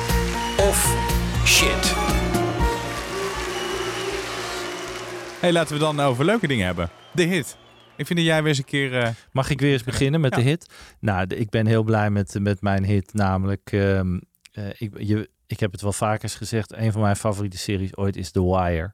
[0.70, 0.96] of
[1.46, 1.94] shit.
[5.40, 6.90] hey, laten we dan over leuke dingen hebben.
[7.12, 7.58] De hit.
[7.96, 8.98] Ik vind dat jij weer eens een keer...
[8.98, 10.74] Eh, Mag ik weer eens beginnen met de hit?
[11.00, 13.14] Nou, ik ben heel blij met, met mijn hit.
[13.14, 14.20] Namelijk, ehm,
[14.52, 16.74] eh, ik, je, ik heb het wel vaker eens gezegd.
[16.74, 18.94] Een van mijn favoriete series ooit is The Wire.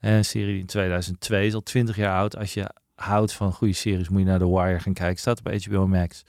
[0.00, 2.36] Een serie die in 2002 is al 20 jaar oud.
[2.36, 5.18] Als je houdt van goede series, moet je naar The Wire gaan kijken.
[5.18, 6.22] Staat op HBO Max.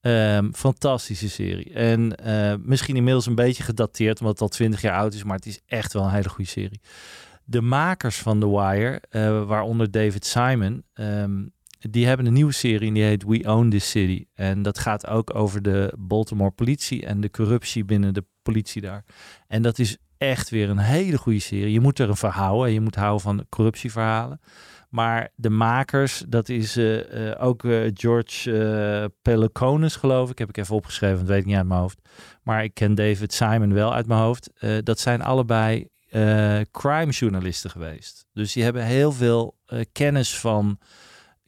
[0.00, 1.72] Ehm, fantastische serie.
[1.72, 5.24] En eh, misschien inmiddels een beetje gedateerd, omdat het al 20 jaar oud is.
[5.24, 6.80] Maar het is echt wel een hele goede serie.
[7.44, 11.46] De makers van The Wire, eh, waaronder David Simon, ehm,
[11.78, 14.24] die hebben een nieuwe serie en die heet We Own This City.
[14.34, 19.04] En dat gaat ook over de Baltimore politie en de corruptie binnen de politie daar.
[19.46, 21.72] En dat is echt weer een hele goede serie.
[21.72, 24.40] Je moet er een verhaal en je moet houden van corruptieverhalen.
[24.88, 30.38] Maar de makers, dat is eh, eh, ook eh, George Peloconis, geloof ik.
[30.38, 32.00] Heb ik even opgeschreven, dat weet ik niet uit mijn hoofd.
[32.42, 34.50] Maar ik ken David Simon wel uit mijn hoofd.
[34.82, 35.88] Dat zijn allebei
[36.70, 38.26] crime journalisten geweest.
[38.32, 39.56] Dus die hebben heel veel
[39.92, 40.78] kennis van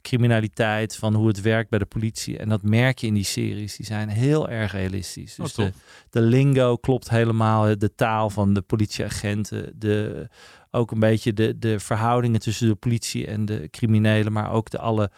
[0.01, 2.39] criminaliteit, van hoe het werkt bij de politie.
[2.39, 3.77] En dat merk je in die series.
[3.77, 5.39] Die zijn heel erg realistisch.
[5.39, 5.73] Oh, Dus de,
[6.11, 7.79] de lingo klopt helemaal.
[7.79, 9.73] De taal van de politieagenten.
[9.79, 10.29] De,
[10.71, 14.33] ook een beetje de, de verhoudingen tussen de politie en de criminelen.
[14.33, 15.11] Maar ook de alle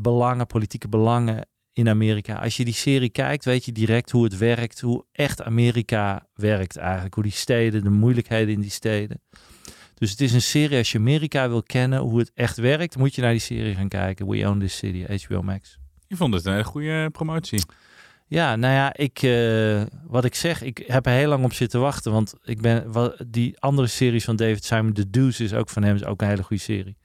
[0.00, 2.34] belangen, politieke belangen in Amerika.
[2.34, 4.80] Als je die serie kijkt, weet je direct hoe het werkt.
[4.80, 7.14] Hoe echt Amerika werkt eigenlijk.
[7.14, 9.20] Hoe die steden, de moeilijkheden in die steden.
[10.02, 13.14] Dus het is een serie, als je Amerika wil kennen, hoe het echt werkt, moet
[13.14, 14.28] je naar die serie gaan kijken.
[14.28, 15.78] We Own This City, HBO Max.
[16.06, 17.62] Je vond het een hele goede promotie.
[18.26, 21.80] Ja, nou ja, ik, eh, wat ik zeg, ik heb er heel lang op zitten
[21.80, 22.12] wachten.
[22.12, 25.82] Want ik ben, wat, die andere series van David Simon, The Deuce is ook van
[25.82, 26.96] hem, is ook een hele goede serie.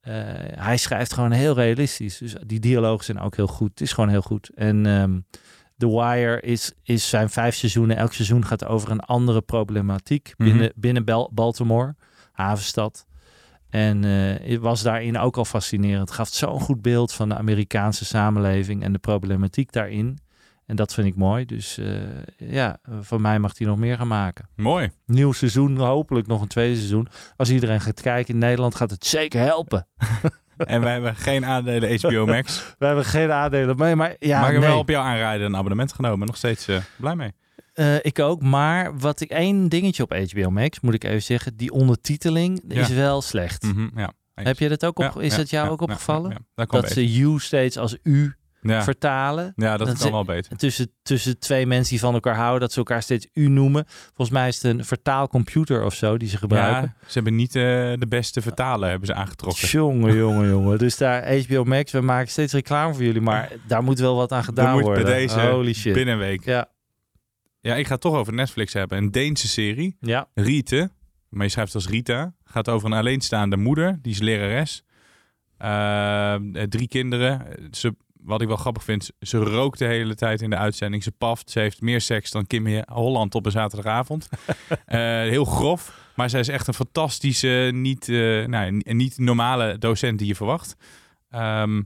[0.00, 0.14] Eh,
[0.54, 2.18] hij schrijft gewoon heel realistisch.
[2.18, 3.70] Dus die dialogen zijn ook heel goed.
[3.70, 4.50] Het is gewoon heel goed.
[4.54, 5.20] En ehm,
[5.76, 7.96] The Wire is, is zijn vijf seizoenen.
[7.96, 10.48] Elk seizoen gaat over een andere problematiek Mhm.
[10.48, 11.94] binnen, binnen Bel- Baltimore,
[12.32, 13.06] havenstad.
[13.70, 16.08] En het was daarin ook al fascinerend.
[16.08, 20.18] Het gaf zo'n goed beeld van de Amerikaanse samenleving en de problematiek daarin.
[20.66, 21.44] En dat vind ik mooi.
[21.44, 21.86] Dus eh,
[22.36, 24.48] ja, van mij mag hij nog meer gaan maken.
[24.56, 24.90] Mooi.
[25.06, 27.08] Nieuw seizoen, hopelijk nog een tweede seizoen.
[27.36, 29.86] Als iedereen gaat kijken in Nederland, gaat het zeker helpen.
[30.56, 32.64] En wij hebben geen aandelen HBO Max.
[32.78, 34.70] We hebben geen aandelen mee, maar ja, maar ik heb nee.
[34.70, 36.26] wel op jou aanrijden een abonnement genomen.
[36.26, 37.32] Nog steeds eh, blij mee.
[37.72, 41.56] Eh, ik ook, maar wat ik één dingetje op HBO Max moet ik even zeggen,
[41.56, 43.62] die ondertiteling is wel slecht.
[43.62, 44.12] Mhm, ja.
[44.34, 44.48] eens.
[44.48, 45.20] Heb je dat ook op?
[45.20, 46.46] Is dat jou ook opgevallen?
[46.54, 48.82] Dat ze you steeds als u Ja.
[48.82, 49.52] vertalen.
[49.56, 50.56] ja, dat, dat kan ze- wel beter.
[50.56, 53.84] Tussen, tussen twee mensen die van elkaar houden, dat ze elkaar steeds u noemen.
[53.86, 56.82] Volgens mij is het een vertaalcomputer of zo die ze gebruiken.
[57.00, 57.62] Ja, ze hebben niet eh,
[57.98, 59.68] de beste vertalen hebben ze aangetrokken.
[59.68, 60.78] Jongen, jongen, jongen.
[60.78, 64.32] Dus daar HBO Max, we maken steeds reclame voor jullie, maar daar moet wel wat
[64.32, 65.04] aan gedaan moet worden.
[65.04, 65.92] bij deze Holy shit.
[65.94, 66.44] binnen een week.
[66.44, 66.68] Ja,
[67.62, 68.98] Ja, ik ga het toch over Netflix hebben.
[68.98, 69.96] Een Deense serie.
[70.00, 70.28] ja.
[70.34, 70.90] Riete,
[71.28, 72.34] maar je schrijft als Rita.
[72.44, 73.98] Gaat over een alleenstaande moeder.
[74.02, 74.84] Die is lerares.
[75.56, 77.46] Eh, eh, drie kinderen.
[77.70, 81.02] Ze, wat ik wel grappig vind, ze rookt de hele tijd in de uitzending.
[81.02, 81.50] Ze paft.
[81.50, 84.28] Ze heeft meer seks dan Kim Holland op een zaterdagavond.
[84.86, 86.10] Eh, heel grof.
[86.16, 90.76] Maar zij is echt een fantastische, niet, eh, nou, niet normale docent die je verwacht.
[91.30, 91.82] Ehm,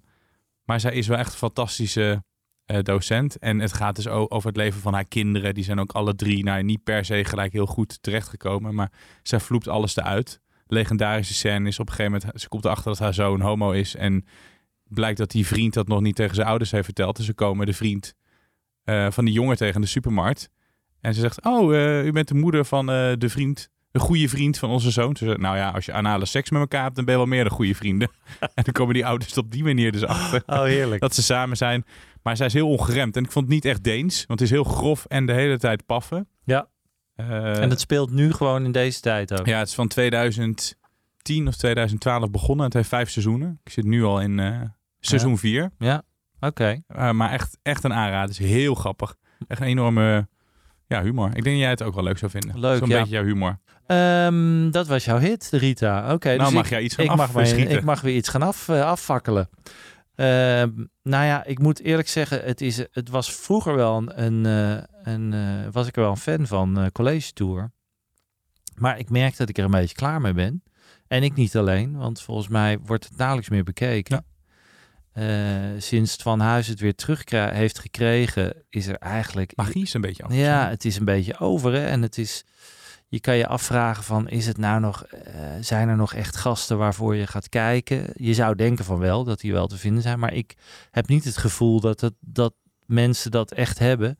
[0.65, 2.25] maar zij is wel echt een fantastische
[2.67, 3.39] eh, docent.
[3.39, 5.55] En het gaat dus o- over het leven van haar kinderen.
[5.55, 8.75] Die zijn ook alle drie, nou, niet per se gelijk heel goed terechtgekomen.
[8.75, 10.41] Maar zij vloept alles eruit.
[10.67, 12.41] Legendarische scène is op een gegeven moment...
[12.41, 13.97] Ze komt erachter dat haar zoon homo is.
[13.97, 14.25] En
[14.85, 17.17] blijkt dat die vriend dat nog niet tegen zijn ouders heeft verteld.
[17.17, 18.15] Dus ze komen de vriend
[18.85, 20.51] eh, van die jongen tegen de supermarkt.
[21.01, 23.69] En ze zegt, oh, eh, u bent de moeder van de vriend...
[23.97, 25.17] De goede vriend van onze zoon.
[25.17, 26.97] Ze nou ja, als je anale seks met elkaar hebt...
[26.97, 28.09] dan ben je wel meer dan goede vrienden.
[28.41, 31.01] en dan komen die ouders op die manier dus achter Oh, heerlijk.
[31.01, 31.85] dat ze samen zijn.
[32.23, 33.17] Maar zij is heel ongeremd.
[33.17, 35.59] En ik vond het niet echt Deens, want het is heel grof en de hele
[35.59, 36.29] tijd paffen.
[36.45, 36.69] Ja.
[37.15, 39.47] Eh, En dat speelt nu gewoon in deze tijd ook.
[39.47, 42.65] ja, het is van 2010 of 2012 begonnen.
[42.65, 43.61] Het heeft vijf seizoenen.
[43.65, 44.61] Ik zit nu al in eh,
[45.01, 45.71] seizoen 4.
[45.79, 46.03] Ja,
[46.41, 46.83] oké.
[47.13, 48.29] maar echt, echt een aanrader.
[48.35, 49.17] Het is heel grappig.
[49.49, 50.29] Echt een enorme
[50.87, 51.27] ja, humor.
[51.27, 52.61] Ik denk dat jij het ook wel leuk zou vinden.
[52.61, 52.99] Leuk, Zo'n ja.
[52.99, 53.59] beetje jouw humor.
[53.87, 56.13] Ehm, dat was jouw hit, Rita.
[56.13, 58.29] Oké, nou dus mag ik, jij iets gaan ik mag, weer, ik mag weer iets
[58.29, 59.49] gaan af, eh, afvakkelen.
[60.15, 60.71] Ehm,
[61.03, 65.13] nou ja, ik moet eerlijk zeggen, het, is, het was vroeger wel een, een, eh,
[65.15, 67.73] een eh, was ik er wel een fan van, College Tour.
[68.75, 70.63] Maar ik merk dat ik er een beetje klaar mee ben.
[71.09, 74.25] En ik niet alleen, want volgens mij wordt het nauwelijks meer bekeken.
[75.17, 75.27] Eh,
[75.79, 79.53] sinds Van Huis het weer terug heeft gekregen, is er eigenlijk...
[79.57, 80.33] Magie is een beetje af.
[80.35, 81.73] Ja, het is een beetje over.
[81.73, 81.87] Hè?
[81.87, 82.45] En het is,
[83.09, 86.79] je kan je afvragen van, is het nou nog, eh, zijn er nog echt gasten
[86.79, 88.07] waarvoor je gaat kijken?
[88.15, 90.19] Je zou denken van wel, dat die wel te vinden zijn.
[90.19, 90.55] Maar ik
[90.91, 92.55] heb niet het gevoel dat, het, dat
[92.87, 94.17] mensen dat echt hebben.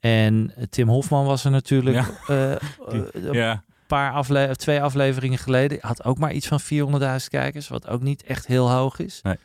[0.00, 2.06] En eh, Tim Hofman was er natuurlijk.
[2.26, 2.58] Ja.
[2.90, 3.64] Die- Ja.
[3.86, 5.78] paar afle twee afleveringen geleden.
[5.80, 9.20] Had ook maar iets van 400.000 kijkers, wat ook niet echt heel hoog is.
[9.22, 9.36] Nee.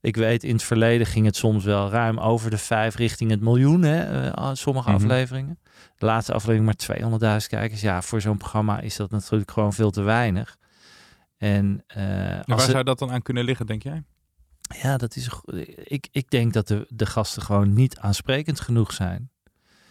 [0.00, 3.40] Ik weet, in het verleden ging het soms wel ruim over de vijf richting het
[3.40, 4.96] miljoen, hè, eh, sommige Mhm.
[5.02, 5.58] afleveringen.
[5.98, 7.80] De laatste aflevering maar 200.000 kijkers.
[7.80, 10.56] Ja, voor zo'n programma is dat natuurlijk gewoon veel te weinig.
[11.36, 14.02] En eh, En waar het- zou dat dan aan kunnen liggen, denk jij?
[14.82, 15.28] ja, dat is.
[15.84, 19.30] Ik, ik denk dat de, de gasten gewoon niet aansprekend genoeg zijn.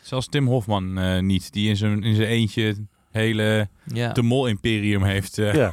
[0.02, 4.12] Zelfs Tim Hofman eh, niet, die in zijn, in zijn eentje hele Ja.
[4.14, 5.72] de mol-imperium heeft eh, ja.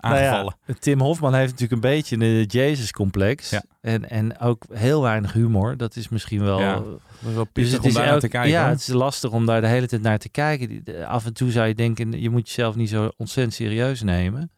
[0.00, 0.54] aangevallen.
[0.66, 3.50] Nou ja, Tim Hofman heeft natuurlijk een beetje een Jezus-complex.
[3.50, 3.62] Ja.
[3.80, 5.76] En, en ook heel weinig humor.
[5.76, 6.60] Dat is misschien wel.
[6.60, 8.50] Ja, is wel Dus pittig het om is elk- te kijken.
[8.50, 8.70] ja, hoor.
[8.70, 10.82] het is lastig om daar de hele tijd naar te kijken.
[11.06, 14.50] Af en toe zou je denken, je moet jezelf niet zo ontzettend serieus nemen.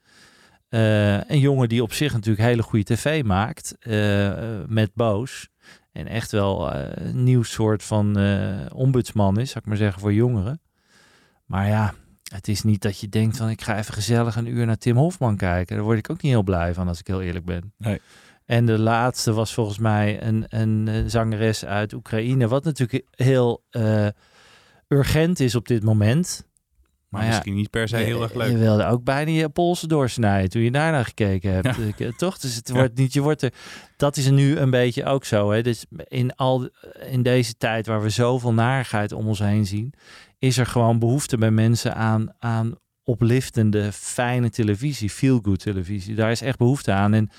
[0.69, 5.49] Eh, een jongen die op zich natuurlijk hele goede tv maakt, eh, eh, met Boos.
[5.93, 10.01] En echt wel eh, een nieuw soort van eh, ombudsman is, zou ik maar zeggen,
[10.01, 10.61] voor jongeren.
[11.47, 11.95] Maar ja,
[12.33, 14.97] het is niet dat je denkt van ik ga even gezellig een uur naar Tim
[14.97, 15.77] Hofman kijken.
[15.77, 17.73] Daar word ik ook niet heel blij van als ik heel eerlijk ben.
[17.79, 18.01] Nee.
[18.45, 22.49] En de laatste was volgens mij een, een eh, zangeres uit Oekraïne.
[22.49, 24.07] Wat natuurlijk heel eh,
[24.89, 26.47] urgent is op dit moment.
[27.09, 28.51] Maar Maar ja, misschien niet per se heel je- erg leuk.
[28.51, 31.67] Je wilde ook bijna je polsen doorsnijden toen je daarnaar gekeken hebt.
[32.01, 32.39] Eh, Toch?
[32.39, 33.53] Dus het wordt niet, je wordt er.
[33.97, 35.51] Dat is nu een beetje ook zo.
[35.51, 35.63] Hè?
[35.63, 36.69] Dus in, al,
[37.11, 39.93] in deze tijd waar we zoveel narigheid om ons heen zien,
[40.43, 42.75] is er gewoon behoefte bij mensen aan, aan
[43.05, 46.15] opliftende, fijne televisie, feel-good televisie.
[46.15, 47.15] Daar is echt behoefte aan.
[47.15, 47.31] En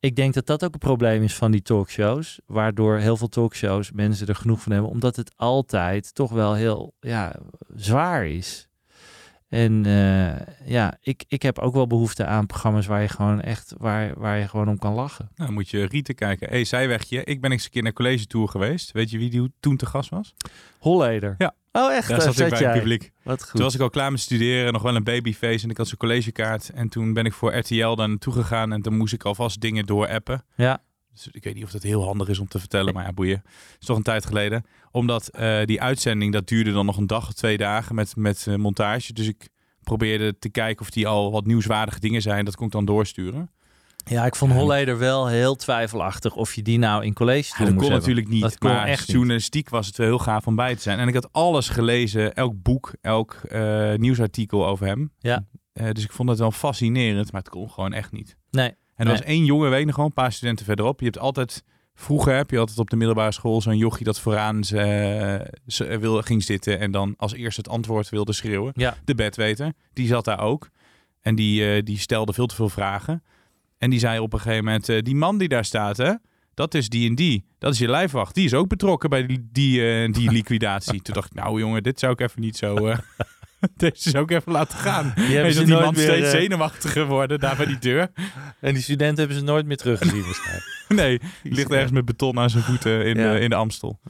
[0.00, 2.40] ik denk dat dat ook een probleem is van die talkshows.
[2.46, 4.90] Waardoor heel veel talkshows mensen er genoeg van hebben.
[4.90, 7.36] Omdat het altijd toch wel heel ja,
[7.74, 8.68] zwaar is.
[9.48, 13.74] En eh, ja, ik, ik heb ook wel behoefte aan programma's waar je gewoon echt
[13.78, 15.30] waar, waar je gewoon om kan lachen.
[15.34, 16.48] Nou, moet je Rieten kijken.
[16.48, 17.24] Hé, hey, zijwegje.
[17.24, 18.92] Ik ben eens een keer naar college tour geweest.
[18.92, 20.34] Weet je wie die toen te gast was?
[20.78, 21.34] Holleder.
[21.38, 21.54] Ja.
[21.76, 22.08] Oh, echt?
[22.08, 22.68] Daar Daar zat ik bij jij.
[22.70, 23.12] het publiek.
[23.22, 23.50] Wat goed.
[23.50, 25.98] Toen was ik al klaar met studeren, nog wel een babyface en ik had zijn
[25.98, 26.70] collegekaart.
[26.70, 29.86] En toen ben ik voor RTL daar naartoe gegaan en toen moest ik alvast dingen
[29.86, 30.44] doorappen.
[30.56, 30.82] Ja.
[31.12, 33.42] Dus ik weet niet of dat heel handig is om te vertellen, maar ja, boeien.
[33.80, 34.64] is toch een tijd geleden.
[34.90, 38.46] Omdat eh, die uitzending, dat duurde dan nog een dag of twee dagen met, met
[38.46, 39.12] eh, montage.
[39.12, 39.48] Dus ik
[39.82, 42.44] probeerde te kijken of die al wat nieuwswaardige dingen zijn.
[42.44, 43.50] Dat kon ik dan doorsturen.
[44.10, 47.68] Ja, ik vond Holleder wel heel twijfelachtig of je die nou in college Ja, dat
[47.74, 47.98] kon hebben.
[47.98, 48.42] natuurlijk niet.
[48.42, 49.16] Dat kon maar echt niet.
[49.16, 50.98] journalistiek was het wel heel gaaf om bij te zijn.
[50.98, 55.12] En ik had alles gelezen, elk boek, elk eh, nieuwsartikel over hem.
[55.18, 55.44] Ja.
[55.72, 58.36] Eh, dus ik vond het wel fascinerend, maar het kon gewoon echt niet.
[58.50, 58.66] Nee.
[58.68, 59.12] En er Nee.
[59.14, 60.98] was één jongen, weet nog gewoon, een paar studenten verderop.
[60.98, 61.64] Je hebt altijd,
[61.94, 65.98] vroeger heb je altijd op de middelbare school zo'n jochie dat vooraan ze, eh, ze
[65.98, 68.72] wil, ging zitten en dan als eerste het antwoord wilde schreeuwen.
[68.74, 68.96] Ja.
[69.04, 70.68] De bedweter, die zat daar ook.
[71.20, 73.22] En die, die stelde veel te veel vragen.
[73.78, 76.12] En die zei op een gegeven moment, eh, die man die daar staat, hè,
[76.54, 77.44] dat is die en die.
[77.58, 78.34] Dat is je lijfwacht.
[78.34, 81.02] Die is ook betrokken bij die, die, eh, die liquidatie.
[81.02, 82.76] Toen dacht ik, nou jongen, dit zou ik even niet zo...
[82.86, 82.98] eh,
[83.76, 85.12] Deze zou ik even laten gaan.
[85.16, 88.10] Die Is die man meer, steeds zenuwachtiger worden daar bij die deur?
[88.60, 90.84] En die studenten hebben ze nooit meer teruggezien waarschijnlijk.
[90.88, 93.32] Nee, die ligt ergens met beton aan zijn voeten in, Ja.
[93.32, 94.00] de, in de Amstel.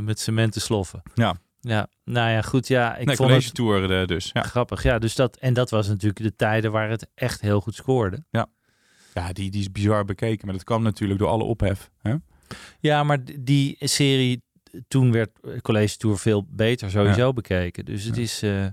[0.00, 1.02] Met- cementen sloffen.
[1.14, 1.36] Ja.
[1.60, 2.68] Ja, nou ja, goed.
[2.68, 4.30] Ja, ik nee, vond college het tour eh, dus.
[4.32, 4.42] Ja.
[4.42, 4.82] grappig.
[4.82, 8.24] Ja, dus dat, en dat was natuurlijk de tijden waar het echt heel goed scoorde.
[8.30, 8.46] Ja,
[9.32, 10.46] die, die is bizar bekeken.
[10.46, 11.90] Maar dat kwam natuurlijk door alle ophef.
[12.02, 12.14] Hè?
[12.80, 14.42] Ja, maar die serie,
[14.88, 15.30] toen werd
[15.62, 17.32] College Tour veel beter sowieso Ja.
[17.32, 17.84] bekeken.
[17.84, 18.22] Dus het Ja.
[18.22, 18.42] is...
[18.42, 18.66] eh,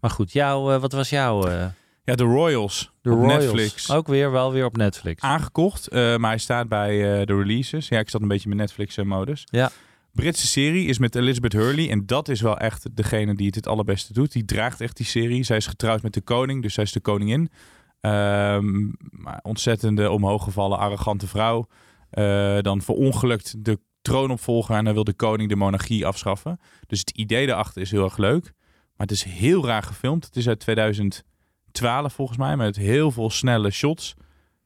[0.00, 1.46] maar goed, jou, eh, wat was jouw...
[1.46, 1.66] eh
[2.04, 2.92] Ja, de Royals.
[3.02, 3.42] de Royals?
[3.44, 3.90] Netflix.
[3.90, 5.22] Ook weer, wel weer op Netflix.
[5.22, 7.88] Aangekocht, maar hij staat bij de releases.
[7.88, 9.46] Ja, ik zat een beetje mijn Netflix-modus.
[9.50, 9.70] Ja.
[10.12, 11.90] Britse serie is met Elizabeth Hurley.
[11.90, 14.32] En dat is wel echt degene die het het allerbeste doet.
[14.32, 15.42] Die draagt echt die serie.
[15.42, 17.50] Zij is getrouwd met de koning, dus zij is de koningin.
[18.04, 21.66] Ehm, maar ontzettende omhooggevallen, arrogante vrouw.
[22.10, 26.60] Eh, dan verongelukt de troonopvolger en dan wil de koning de monarchie afschaffen.
[26.86, 28.42] Dus het idee daarachter is heel erg leuk.
[28.96, 30.24] Maar het is heel raar gefilmd.
[30.24, 34.14] Het is uit 2012 volgens mij, met heel veel snelle shots.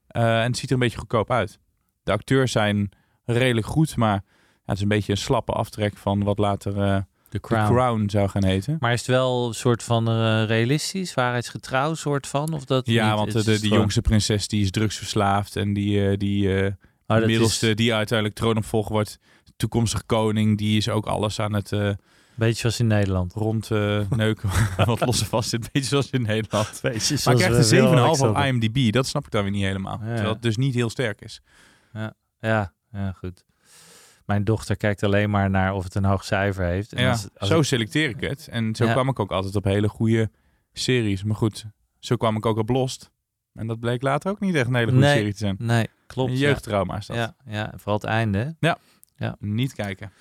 [0.06, 1.58] Eh, en het ziet er een beetje goedkoop uit.
[2.02, 2.88] De acteurs zijn
[3.24, 7.00] redelijk goed, maar ja, het is een beetje een slappe aftrek van wat later eh
[7.28, 8.08] The The Crown.
[8.08, 8.76] Zou gaan heten.
[8.80, 12.52] Maar is het wel een soort van eh, realistisch, waarheidsgetrouw soort van?
[12.52, 13.18] Of dat Ja, niet?
[13.32, 16.72] want de, de, jongste prinses die is drugsverslaafd en die, eh, die eh,
[17.06, 19.18] Oh, middelste is die uiteindelijk troonopvolger wordt,
[19.56, 21.68] toekomstige koning, die is ook alles aan het
[22.34, 23.32] beetje zoals in Nederland.
[23.32, 23.70] rond
[24.16, 24.50] neuken.
[24.84, 26.78] wat losse vast zit, beetje zoals in Nederland.
[26.82, 28.36] Beetje Maar zoals ik we krijg wel een 7,5 extra op.
[28.36, 28.92] IMDb.
[28.92, 29.98] Dat snap ik dan weer niet helemaal.
[30.00, 30.06] Ja.
[30.06, 31.40] Terwijl het dus niet heel sterk is.
[32.40, 33.44] Ja, ja, goed.
[34.28, 36.92] Mijn dochter kijkt alleen maar naar of het een hoog cijfer heeft.
[36.92, 38.48] En ja, als, als zo ik- selecteer ik het.
[38.50, 38.92] En zo Ja.
[38.92, 40.30] kwam ik ook altijd op hele goede
[40.72, 41.22] series.
[41.22, 41.64] Maar goed,
[41.98, 43.10] zo kwam ik ook op Lost.
[43.54, 45.56] En dat bleek later ook niet echt een hele goede Nee, serie te zijn.
[45.58, 46.30] Nee, klopt.
[46.30, 46.46] Een ja.
[46.46, 47.16] jeugdtrauma is dat.
[47.16, 48.56] Ja, ja, vooral het einde.
[49.16, 49.30] hè?
[49.40, 50.12] Niet kijken.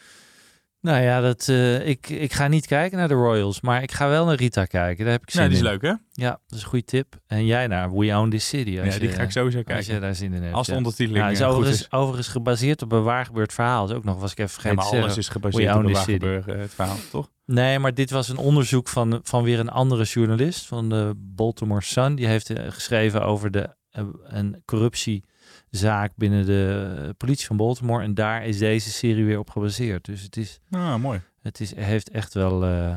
[0.88, 4.10] Nou ja, dat, eh, ik, ik ga niet kijken naar de Royals, maar ik ga
[4.10, 5.04] wel naar Rita kijken.
[5.04, 5.72] Daar heb ik zin Nou, die is in.
[5.72, 6.24] leuk hè?
[6.26, 7.16] Ja, dat is een goede tip.
[7.28, 8.70] En jij naar We Own This City.
[8.70, 10.02] Ja, die ga ik sowieso Als je kijken.
[10.02, 10.56] daar zin in hebt.
[10.56, 10.78] Als de ja.
[10.78, 11.92] ondertiteling Nou, is overigens, is.
[11.92, 13.82] overigens gebaseerd op een waar gebeurd verhaal.
[13.82, 15.10] Dat is ook nog, was ik even Ja, vergeten maar te zeggen.
[15.12, 17.30] alles is gebaseerd op een waargebeurde eh, het verhaal, toch?
[17.46, 21.82] Nee, maar dit was een onderzoek van, van weer een andere journalist van de Baltimore
[21.84, 22.16] Sun.
[22.16, 23.76] Die heeft eh, geschreven over de,
[24.24, 24.62] een
[25.78, 28.04] corruptiezaak binnen de eh, politie van Baltimore.
[28.04, 30.06] En daar is deze serie weer op gebaseerd.
[30.06, 31.22] Dus het, is, Ah, mooi.
[31.42, 32.96] het is, heeft echt wel, eh,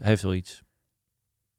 [0.00, 0.62] heeft wel iets.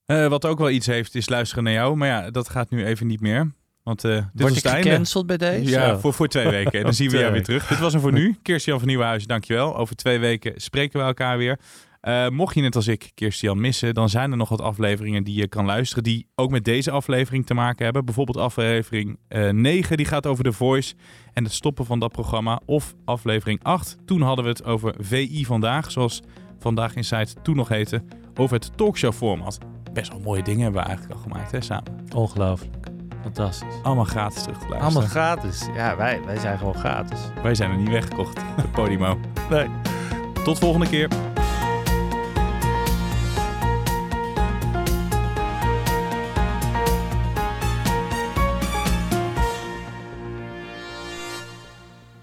[0.05, 1.95] Eh, wat ook wel iets heeft, is luisteren naar jou.
[1.95, 3.51] Maar ja, dat gaat nu even niet meer.
[3.83, 5.69] Want eh dit Word was het gecanceld bij deze?
[5.69, 5.99] Ja, Oh.
[5.99, 6.71] voor, voor twee weken.
[6.79, 7.67] En dan zien we jou weer terug.
[7.67, 8.37] Dit was hem voor nu.
[8.41, 9.77] Kirstian van Nieuwenhuizen, dankjewel.
[9.77, 11.59] Over twee weken spreken we elkaar weer.
[11.99, 15.35] Eh, mocht je net als ik Kirstian missen, dan zijn er nog wat afleveringen die
[15.35, 16.03] je kan luisteren.
[16.03, 18.05] Die ook met deze aflevering te maken hebben.
[18.05, 20.95] Bijvoorbeeld aflevering eh 9, die gaat over The Voice
[21.33, 22.61] en het stoppen van dat programma.
[22.65, 26.21] Of aflevering 8, toen hadden we het over VI Vandaag, zoals
[26.59, 28.03] Vandaag in Site toen nog heette.
[28.35, 29.57] Over het talkshow format.
[29.93, 32.05] Best wel mooie dingen hebben we eigenlijk al gemaakt, hè, samen.
[32.15, 32.75] Ongelooflijk.
[33.21, 33.73] Fantastisch.
[33.83, 34.95] Allemaal gratis terug te luisteren.
[34.95, 35.67] Allemaal gratis.
[35.75, 37.19] Ja, wij, wij zijn gewoon gratis.
[37.43, 39.19] Wij zijn er niet weggekocht, de Podimo.
[39.49, 39.67] Nee.
[40.43, 41.07] Tot volgende keer.